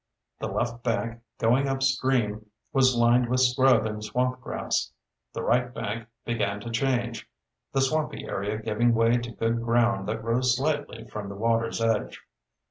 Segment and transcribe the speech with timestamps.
[0.39, 4.91] The left bank, going upstream, was lined with scrub and swamp grass.
[5.33, 7.29] The right bank began to change,
[7.71, 12.19] the swampy area giving way to good ground that rose slightly from the water's edge.